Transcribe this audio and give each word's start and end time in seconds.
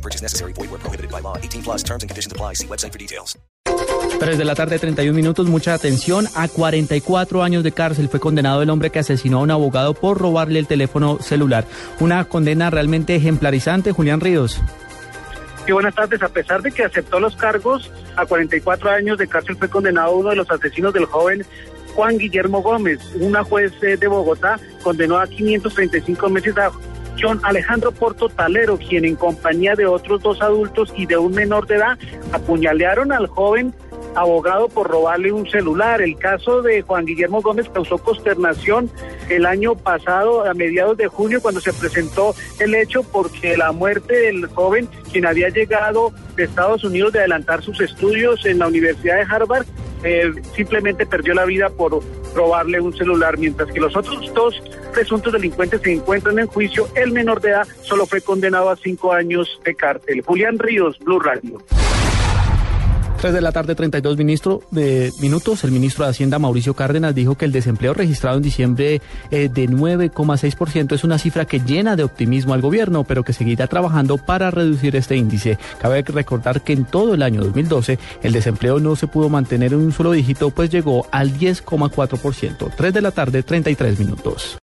No 0.00 0.02
purchase 0.02 0.22
necessary. 0.22 0.54
Void 0.54 0.70
where 0.70 0.80
prohibited 0.80 1.10
by 1.10 1.20
law. 1.20 1.36
18 1.36 1.62
plus 1.62 1.82
terms 1.82 2.02
and 2.02 2.08
conditions 2.08 2.32
apply. 2.32 2.54
See 2.54 2.66
website 2.66 2.92
for 2.92 2.98
details. 2.98 3.38
3 4.18 4.38
de 4.38 4.44
la 4.44 4.54
tarde, 4.54 4.78
31 4.78 5.14
minutos. 5.14 5.46
Mucha 5.46 5.74
atención. 5.74 6.26
A 6.34 6.48
44 6.48 7.42
años 7.42 7.62
de 7.62 7.72
cárcel 7.72 8.08
fue 8.08 8.18
condenado 8.18 8.62
el 8.62 8.70
hombre 8.70 8.90
que 8.90 8.98
asesinó 8.98 9.38
a 9.38 9.42
un 9.42 9.50
abogado 9.50 9.92
por 9.92 10.16
robarle 10.16 10.58
el 10.58 10.66
teléfono 10.66 11.18
celular. 11.20 11.66
Una 12.00 12.24
condena 12.24 12.70
realmente 12.70 13.14
ejemplarizante. 13.14 13.92
Julián 13.92 14.20
Ríos. 14.20 14.62
Sí, 15.66 15.72
buenas 15.72 15.94
tardes. 15.94 16.22
A 16.22 16.28
pesar 16.28 16.62
de 16.62 16.72
que 16.72 16.84
aceptó 16.84 17.20
los 17.20 17.36
cargos, 17.36 17.90
a 18.16 18.24
44 18.24 18.90
años 18.90 19.18
de 19.18 19.28
cárcel 19.28 19.56
fue 19.56 19.68
condenado 19.68 20.16
uno 20.16 20.30
de 20.30 20.36
los 20.36 20.50
asesinos 20.50 20.94
del 20.94 21.04
joven 21.04 21.44
Juan 21.94 22.16
Guillermo 22.16 22.62
Gómez. 22.62 23.00
Una 23.16 23.44
juez 23.44 23.72
eh, 23.82 23.98
de 23.98 24.06
Bogotá 24.08 24.58
condenó 24.82 25.18
a 25.18 25.26
535 25.26 26.30
meses 26.30 26.56
a 26.56 26.70
John 27.20 27.40
Alejandro 27.42 27.92
Porto 27.92 28.28
Talero, 28.28 28.78
quien 28.78 29.04
en 29.04 29.16
compañía 29.16 29.74
de 29.74 29.86
otros 29.86 30.22
dos 30.22 30.40
adultos 30.40 30.92
y 30.96 31.06
de 31.06 31.18
un 31.18 31.32
menor 31.32 31.66
de 31.66 31.76
edad 31.76 31.98
apuñalearon 32.32 33.12
al 33.12 33.26
joven 33.26 33.74
abogado 34.14 34.68
por 34.68 34.88
robarle 34.88 35.32
un 35.32 35.48
celular. 35.48 36.02
El 36.02 36.16
caso 36.16 36.62
de 36.62 36.82
Juan 36.82 37.04
Guillermo 37.04 37.42
Gómez 37.42 37.68
causó 37.72 37.98
consternación 37.98 38.90
el 39.28 39.46
año 39.46 39.74
pasado, 39.76 40.44
a 40.44 40.54
mediados 40.54 40.96
de 40.96 41.06
junio, 41.06 41.40
cuando 41.40 41.60
se 41.60 41.72
presentó 41.72 42.34
el 42.58 42.74
hecho 42.74 43.02
porque 43.02 43.56
la 43.56 43.72
muerte 43.72 44.14
del 44.14 44.46
joven, 44.46 44.88
quien 45.12 45.26
había 45.26 45.48
llegado 45.48 46.12
de 46.36 46.44
Estados 46.44 46.84
Unidos 46.84 47.12
de 47.12 47.20
adelantar 47.20 47.62
sus 47.62 47.80
estudios 47.80 48.44
en 48.46 48.58
la 48.58 48.66
Universidad 48.66 49.16
de 49.16 49.22
Harvard, 49.22 49.66
eh, 50.02 50.32
simplemente 50.54 51.06
perdió 51.06 51.34
la 51.34 51.44
vida 51.44 51.68
por 51.70 52.00
robarle 52.34 52.80
un 52.80 52.96
celular, 52.96 53.38
mientras 53.38 53.70
que 53.70 53.80
los 53.80 53.96
otros 53.96 54.32
dos 54.34 54.62
presuntos 54.92 55.32
delincuentes 55.32 55.80
se 55.82 55.92
encuentran 55.92 56.38
en 56.38 56.46
juicio. 56.46 56.88
El 56.94 57.12
menor 57.12 57.40
de 57.40 57.50
edad 57.50 57.68
solo 57.82 58.06
fue 58.06 58.20
condenado 58.20 58.70
a 58.70 58.76
cinco 58.76 59.12
años 59.12 59.60
de 59.64 59.74
cárcel. 59.74 60.22
Julián 60.22 60.58
Ríos, 60.58 60.98
Blue 61.00 61.20
Radio. 61.20 61.58
3 63.20 63.34
de 63.34 63.42
la 63.42 63.52
tarde, 63.52 63.74
32 63.74 64.16
ministro 64.16 64.62
de 64.70 65.12
minutos. 65.20 65.62
El 65.64 65.72
ministro 65.72 66.04
de 66.04 66.10
Hacienda, 66.10 66.38
Mauricio 66.38 66.72
Cárdenas, 66.72 67.14
dijo 67.14 67.34
que 67.34 67.44
el 67.44 67.52
desempleo 67.52 67.92
registrado 67.92 68.38
en 68.38 68.42
diciembre 68.42 69.02
eh, 69.30 69.50
de 69.52 69.68
9,6% 69.68 70.94
es 70.94 71.04
una 71.04 71.18
cifra 71.18 71.44
que 71.44 71.60
llena 71.60 71.96
de 71.96 72.02
optimismo 72.02 72.54
al 72.54 72.62
gobierno, 72.62 73.04
pero 73.04 73.22
que 73.22 73.34
seguirá 73.34 73.66
trabajando 73.66 74.16
para 74.16 74.50
reducir 74.50 74.96
este 74.96 75.16
índice. 75.16 75.58
Cabe 75.82 76.00
recordar 76.00 76.62
que 76.62 76.72
en 76.72 76.86
todo 76.86 77.12
el 77.12 77.22
año 77.22 77.42
2012 77.42 77.98
el 78.22 78.32
desempleo 78.32 78.80
no 78.80 78.96
se 78.96 79.06
pudo 79.06 79.28
mantener 79.28 79.74
en 79.74 79.80
un 79.80 79.92
solo 79.92 80.12
dígito, 80.12 80.48
pues 80.48 80.70
llegó 80.70 81.06
al 81.10 81.34
10,4%. 81.34 82.72
3 82.74 82.94
de 82.94 83.02
la 83.02 83.10
tarde, 83.10 83.42
33 83.42 83.98
minutos. 83.98 84.58